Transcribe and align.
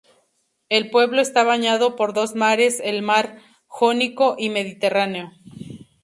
El 0.67 0.89
pueblo 0.89 1.21
está 1.21 1.43
bañado 1.43 1.95
por 1.95 2.11
dos 2.15 2.33
mares: 2.33 2.81
el 2.83 3.03
Mar 3.03 3.37
Jónico 3.67 4.33
y 4.35 4.49
Mediterráneo. 4.49 5.29